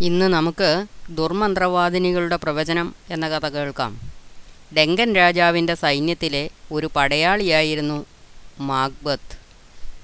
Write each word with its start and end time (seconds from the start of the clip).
ഇന്ന് 0.00 0.26
നമുക്ക് 0.26 0.86
ദുർമന്ത്രവാദിനികളുടെ 1.10 2.36
പ്രവചനം 2.36 2.94
എന്ന 3.10 3.28
കഥ 3.28 3.48
കേൾക്കാം. 3.48 4.00
ഡെങ്കൻ 4.76 5.14
രാജാവിന്റെ 5.14 5.74
സൈന്യത്തിലെ 5.74 6.50
ഒരു 6.72 6.90
പടയാളിയായിരുന്നു 6.96 8.06
മാഗ്ബത്ത്. 8.58 9.38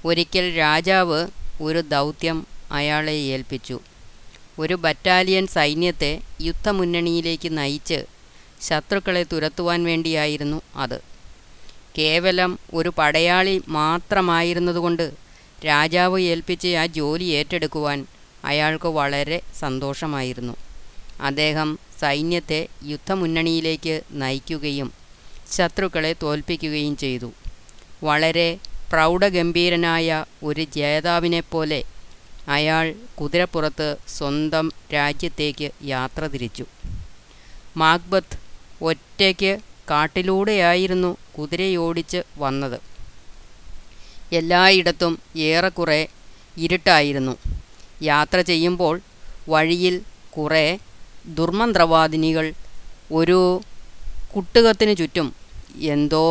ഒരിക്കൽ 0.05 0.57
രാജാവ് 0.57 1.27
ഒരു 1.61 1.81
ദൗത്യം 1.81 2.47
അയാളെ 2.71 3.11
ഏൽപ്പിച്ചു. 3.11 3.79
ഒരു 4.59 4.73
ബറ്റാലിയൻ 4.73 5.47
സൈന്യത്തെ 5.47 6.19
യുദ്ധമുന്നണിയിലേക്ക് 6.41 7.57
നയിച്ച് 7.57 8.05
ശത്രുക്കളെ 8.61 9.23
തുരത്തുവാൻ 9.23 9.83
വേണ്ടിയായിരുന്നു 9.83 10.61
അത്. 10.75 11.01
കേവലം 11.97 12.59
ഒരു 12.73 12.93
പടയാളി 12.97 13.61
മാത്രമായിരുന്നതുകൊണ്ട് 13.67 15.11
രാജാവ് 15.65 16.21
ഏൽപ്പിച്ച 16.21 16.67
ആ 16.67 16.85
ജോലി 16.85 17.23
ഏറ്റെടുക്കുവാൻ 17.23 18.05
അയാൾക്ക് 18.45 18.87
വളരെ 18.87 19.41
സന്തോഷമായിരുന്നു. 19.59 20.53
അദ്ദേഹം 21.21 21.79
സൈന്യത്തെ 21.99 22.67
യുദ്ധമുന്നണിയിലേക്ക് 22.83 24.01
നയിക്കുകയും 24.11 24.93
ശത്രുക്കളെ 25.51 26.15
തോൽപ്പിക്കുകയും 26.23 26.97
ചെയ്തു. 26.97 27.31
വളരെ 28.03 28.59
പ്രൗഢഗംഭീരനായ 28.91 30.25
ഒരു 30.43 30.63
ജേതാവിനെപ്പോലെ 30.63 31.83
അയാൾ 32.47 32.95
കുതിരപ്പുറത്ത് 33.21 33.97
സ്വന്തം 34.07 34.71
രാജ്യത്തേക്ക് 34.93 35.71
യാത്ര 35.83 36.27
തിരിച്ചു. 36.27 36.65
മാക്ബത്ത് 37.77 38.39
ഒറ്റയ്ക്ക് 38.81 39.59
കാട്ടിലൂടെയായിരുന്നു 39.89 41.17
കുതിരയോടിച്ച് 41.39 42.23
വന്നത്. 42.37 42.79
എല്ലായിടത്തും 44.33 45.19
ഏറെക്കുറെ 45.35 46.07
ഇരുട്ടായിരുന്നു. 46.57 47.37
യാത്ര 48.11 48.39
ചെയ്യുമ്പോൾ 48.41 48.95
വഴിയിൽ 49.49 49.95
കുറേ 50.37 50.65
ദുർമന്ത്രവാദിനികൾ 51.37 52.45
ഒരു 53.11 53.39
കുട്ടുകത്തിന് 54.35 54.97
ചുറ്റും 54.97 55.27
എന്തോ 55.93 56.25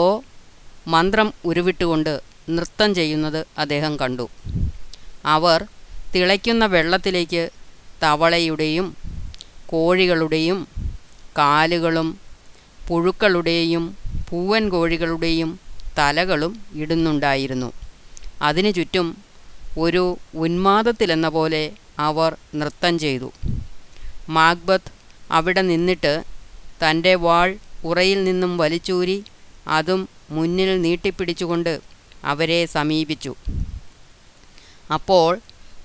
മന്ത്രം 0.89 1.33
ഉരുവിട്ടുകൊണ്ട് 1.45 2.13
നൃത്തം 2.51 2.95
ചെയ്യുന്നത് 2.95 3.47
അദ്ദേഹം 3.59 3.93
കണ്ടു. 3.97 4.27
അവർ 5.35 5.61
തിളയ്ക്കുന്ന 6.15 6.67
വെള്ളത്തിലേക്ക് 6.67 7.43
തവളയുടെയും 8.03 8.87
കോഴികളുടെയും 9.67 10.59
കാലുകളും 11.39 12.09
പുഴുക്കളുടെയും 12.89 13.85
പൂവൻ 14.31 14.69
കോഴികളുടെയും 14.69 15.51
തലകളും 15.99 16.53
ഇടുന്നുണ്ടായിരുന്നു. 16.75 17.69
അതിനു 18.43 18.71
ചുറ്റും 18.71 19.07
ഒരു 19.79 20.19
ഉന്മാദത്തിലെന്ന 20.35 21.29
പോലെ 21.29 21.73
അവർ 21.99 22.37
നൃത്തം 22.55 22.99
ചെയ്തു. 22.99 23.33
മാഗ്ബത്ത് 24.29 24.93
അവിടെ 25.31 25.63
നിന്നിട്ട് 25.63 26.25
തന്റെ 26.83 27.15
വാൾ 27.15 27.57
ഉറയിൽ 27.85 28.25
നിന്നും 28.25 28.59
വലിച്ചൂരി 28.59 29.25
അതും 29.69 30.09
മുന്നിൽ 30.31 30.83
നീട്ടിപ്പിടിച്ചുകൊണ്ട് 30.83 31.81
അവരെ 32.25 32.67
സമീപിച്ചു. 32.67 33.35
അപ്പോൾ 34.95 35.39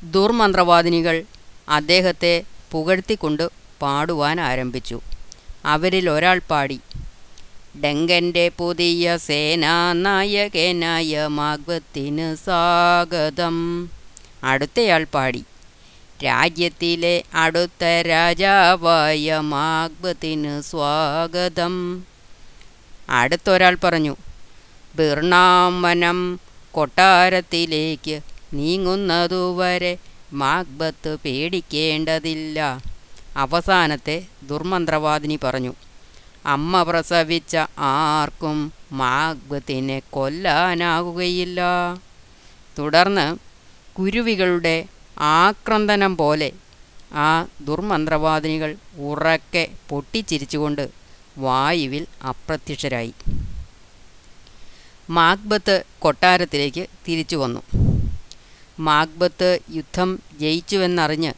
ദുർമന്ത്രവാദിനികൾ 0.04 1.24
അദ്ദേഹത്തെ 1.70 2.44
പുകഴ്ത്തിക്കൊണ്ട് 2.72 3.50
പാടുവാൻ 3.82 4.42
ആരംഭിച്ചു. 4.42 5.02
അവരിൽ 5.66 6.10
ഒരാൾ 6.10 6.42
പാടി. 6.50 6.80
ഡെങ്കന്റെ 7.84 8.52
പുതിയ 8.58 9.18
സേനാനായകനായ 9.18 11.28
മാഗ്വത്തിന് 11.28 12.36
സ്വാഗതം. 12.36 13.90
അടുത്തയാൾ 14.44 15.04
പാടി. 15.04 15.44
രാജ്യത്തിലെ 16.26 17.24
അടുത്ത 17.34 18.02
രാജാവായ 18.02 19.40
മാഗ്വത്തിന് 19.40 20.62
സ്വാഗതം. 20.62 22.04
അടുത്തൊരാൾ 23.10 23.78
പറഞ്ഞു 23.84 24.16
ബിർണാമനം 24.96 26.40
കൊട്ടാരത്തിലേക്ക് 26.72 28.20
നീങ്ങുന്നതുവരെ 28.54 29.98
മാഗ്ബത്ത് 30.34 31.18
പേടിക്കേണ്ടതില്ല. 31.26 32.84
അവസാനത്തെ 33.38 34.26
ദുർമന്ത്രവാദിനി 34.50 35.40
പറഞ്ഞു 35.44 35.74
അമ്മ 36.48 36.84
പ്രസവിച്ച 36.84 37.58
ആർക്കും 37.78 38.74
മാഗ്ബത്തിനെ 38.92 40.02
കൊല്ലാനാകുകയില്ല. 40.10 41.60
തുടർന്ന് 42.80 43.26
കുരുവികളുടെ 44.00 44.86
ആക്രന്ദനം 45.20 46.18
പോലെ 46.18 46.52
ആ 47.14 47.46
ദുർമന്ത്രവാദിനികൾ 47.62 48.76
ഉറക്കെ 48.98 49.68
പൊട്ടിച്ചിരിച്ചുകൊണ്ട് 49.90 50.90
വായുവിൽ 51.38 52.08
അപ്രത്യക്ഷരായി. 52.24 53.14
മാഗ്ബത്ത് 55.10 55.84
കൊട്ടാരത്തിലേക്ക് 56.00 56.88
തിരിച്ചു 57.08 57.36
വന്നു. 57.36 57.62
മാഗ്ബത്ത് 58.80 59.60
യുദ്ധം 59.72 60.20
ജയിച്ചുവെന്നറിഞ്ഞ് 60.40 61.34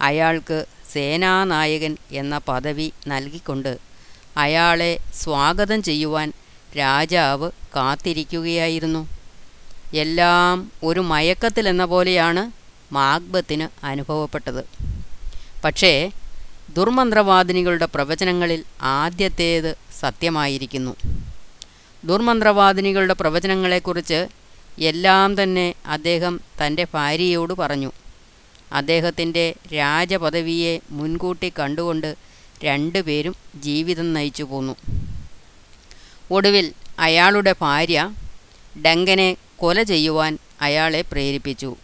അയാൾക്ക് 0.00 0.66
സേനാനായകൻ 0.92 1.96
എന്ന 2.10 2.38
പദവി 2.38 2.92
നൽകിക്കൊണ്ട് 3.08 3.91
അയാളെ 4.36 4.98
സ്വാഗതം 5.14 5.82
ചെയ്യുവാൻ 5.82 6.32
രാജാവ് 6.78 7.50
കാത്തിരിക്കുകയായിരുന്നു. 7.76 9.08
എല്ലാം 9.94 10.72
ഒരു 10.82 11.00
മയക്കത്തിലെന്ന 11.00 11.84
പോലെയാണ് 11.84 12.50
മാഗ്ബത്തിന് 12.94 13.86
അനുഭവപ്പെട്ടത്. 13.86 14.64
പക്ഷേ 15.64 16.10
ദുർമന്ത്രവാദിനികളുടെ 16.76 17.88
പ്രവചനങ്ങളിൽ 17.94 18.64
ആദ്യത്തേത് 18.82 19.76
സത്യമായിരിക്കുന്നു. 20.00 20.96
ദുർമന്ത്രവാദിനികളുടെ 22.04 23.12
പ്രവചനങ്ങളെക്കുറിച്ച് 23.12 24.26
എല്ലാം 24.78 25.42
തന്നെ 25.42 25.74
അദ്ദേഹം 25.86 26.40
തന്റെ 26.66 26.86
ഭാര്യയോട് 26.94 27.52
പറഞ്ഞു. 27.52 27.92
അദ്ദേഹത്തിന്റെ 28.72 29.54
രാജപദവിയെ 29.74 30.80
മുൻകൂട്ടി 30.90 31.52
കണ്ടുകൊണ്ട് 31.58 32.31
രണ്ടുപേരും 32.64 33.36
ജീവിതം 33.56 34.14
നയിച്ചു 34.14 34.42
പോന്നു. 34.42 34.76
ഒടുവിൽ 36.30 36.72
അയാളുടെ 36.98 37.54
ഭാര്യ 37.60 38.10
ഡങ്കനെ 38.86 39.36
കൊല 39.56 39.82
ചെയ്യുവാൻ 39.82 40.38
അയാളെ 40.60 41.00
പ്രേരിപ്പിച്ചു. 41.00 41.76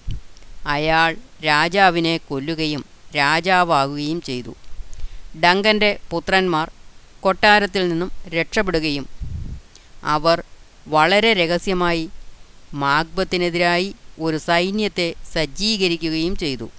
അയാൾ 0.67 1.17
രാജാവിനെ 1.47 2.17
കൊല്ലുകയും 2.17 2.85
രാജാവാകുകയും 3.17 4.23
ചെയ്തു. 4.23 4.55
ഡങ്കന്റെ 5.45 5.99
പുത്രന്മാർ 6.11 6.71
കൊട്ടാരത്തിൽ 7.21 7.89
നിന്നും 7.89 8.13
രക്ഷപ്പെടുകയും 8.29 9.09
അവർ 10.05 10.43
വളരെ 10.87 11.33
രഹസ്യമായി 11.33 12.09
മാഗ്ബത്തിനെതിരായി 12.75 13.95
ഒരു 14.21 14.37
സൈന്യത്തെ 14.37 15.15
സജ്ജീകരിക്കുകയും 15.35 16.37
ചെയ്തു. 16.37 16.71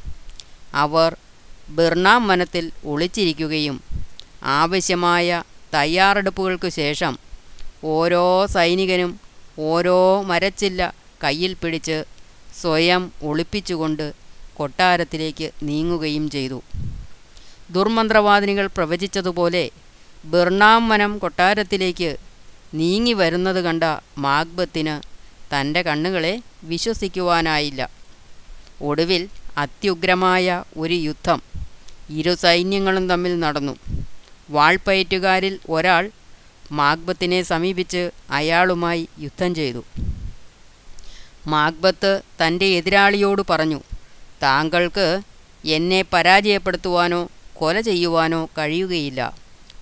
അവർ 0.73 1.15
ബിർണാം 1.69 2.27
വനത്തിൽ 2.27 2.71
ഒളിച്ചിരിക്കുകയും 2.85 3.83
ആവശ്യമായ 4.43 5.43
തയ്യാറെടുപ്പുകൾക്ക് 5.73 6.69
ശേഷം 6.69 7.17
ഓരോ 7.83 8.45
സൈനികനും 8.45 9.19
ഓരോ 9.59 10.21
മരച്ചില്ല 10.21 10.93
കയ്യിൽ 11.23 11.55
പിടിച്ച് 11.61 12.03
സ്വയം 12.61 13.11
ഒളിപ്പിച്ചുകൊണ്ട് 13.23 14.13
കൊട്ടാരത്തിലേക്ക് 14.55 15.51
നീങ്ങുകയും 15.63 16.29
ചെയ്തു. 16.29 16.63
ദുർമന്ത്രവാദിനികൾ 17.71 18.67
പ്രവചിച്ചതുപോലെ 18.67 19.69
ബിർണാം 20.25 20.89
വനം 20.89 21.17
കൊട്ടാരത്തിലേക്ക് 21.17 22.17
നീങ്ങി 22.73 23.13
വരുന്നത് 23.13 23.61
കണ്ട 23.63 23.83
മാഗ്ബത്തിന് 24.17 25.01
തന്റെ 25.53 25.81
കണ്ണുകളെ 25.81 26.41
വിശ്വസിക്കുവാനായില്ല. 26.63 27.89
ഒടുവിൽ 28.81 29.27
അത്യുഗ്രമായ 29.57 30.63
ഒരു 30.77 30.93
യുദ്ധം 30.93 31.41
ഇരു 32.09 32.35
സൈന്യങ്ങളും 32.35 33.09
തമ്മിൽ 33.09 33.39
നടന്നു. 33.39 33.75
വാൾപ്പയറ്റുകാരിൽ 34.49 35.59
ഒരാൾ 35.69 36.11
മാഗ്ബത്തിനെ 36.71 37.41
സമീപിച്ച് 37.41 38.09
അയാളുമായി 38.29 39.07
യുദ്ധം 39.19 39.55
ചെയ്തു. 39.55 39.85
മാഗ്ബത്ത് 41.47 42.21
തന്റെ 42.45 42.65
എതിരാളിയോട് 42.65 43.41
പറഞ്ഞു 43.49 43.81
താങ്കൾക്ക് 44.43 45.21
എന്നെ 45.65 46.05
പരാജയപ്പെടുത്തുവാനോ 46.13 47.29
കൊല 47.53 47.81
ചെയ്യുവാനോ 47.81 48.49
കഴിയുകയില്ല. 48.57 49.35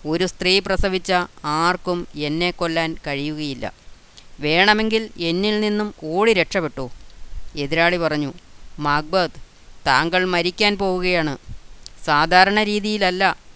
ഒരു 0.07 0.25
സ്ത്രീ 0.25 0.59
പ്രസവിച്ച 0.59 1.13
ആർക്കും 1.45 2.07
എന്നെ 2.15 2.51
കൊല്ലാൻ 2.51 2.97
കഴിയുകയില്ല. 3.07 3.73
വേണമെങ്കിൽ 4.39 5.09
എന്നിൽ 5.19 5.59
നിന്നും 5.59 5.93
ഓടി 6.03 6.33
രക്ഷപ്പെട്ടു. 6.33 6.89
എതിരാളി 7.55 7.97
പറഞ്ഞു 7.97 8.33
മാഗ്ബത്ത് 8.79 9.41
താങ്കൾ 9.87 10.25
മരിക്കാൻ 10.25 10.77
പോവുകയാണ്. 10.77 11.37
സാധാരണ 12.05 12.63
രീതിയിലല്ല 12.63 13.46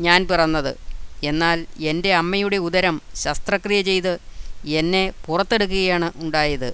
ഞാൻ 0.00 0.26
പിറന്നത്. 0.26 0.76
എന്നാൽ 1.24 1.66
എന്റെ 1.80 2.14
അമ്മയുടെ 2.14 2.56
ഉദരം 2.56 3.02
ശസ്ത്രക്രിയ 3.14 3.82
ചെയ്ത് 3.82 4.18
എന്നെ 4.66 5.12
പുറത്തെടുക്കുകയാണ് 5.26 6.12
ഉണ്ടായത്. 6.16 6.72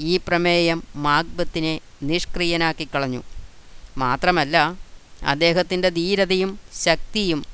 ഈ 0.00 0.16
പ്രമേയം 0.16 0.82
മാഗ്ബത്തിനെ 0.96 1.80
നിഷ്ക്രിയനാക്കി 2.02 2.88
കളഞ്ഞു. 2.94 3.22
മാത്രമല്ല 3.96 4.74
അദ്ദേഹത്തിന്റെ 5.22 5.88
ധീരതയും 5.88 6.58
ശക്തിയും 6.82 7.44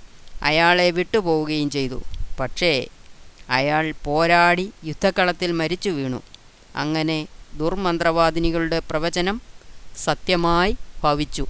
അയാളെ 0.43 0.91
വിട്ടുപോവുകയും 0.91 1.71
ചെയ്തു. 1.71 2.03
പക്ഷേ 2.41 2.87
അയാൾ 3.51 3.95
പോരാടി 4.05 4.73
യുദ്ധക്കളത്തിൽ 4.85 5.53
മരിച്ചു 5.53 5.91
വീണു. 5.91 6.23
അങ്ങനെ 6.77 7.27
ദുർമന്ത്രവാദിനികളുടെ 7.55 8.79
പ്രവചനം 8.91 9.41
സത്യമായി 9.97 10.77
ഭവിച്ചു. 11.03 11.47